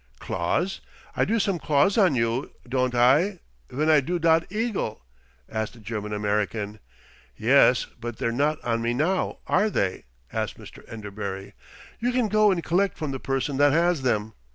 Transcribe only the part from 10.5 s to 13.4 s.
Mr. Enderbury, "You can go and collect from the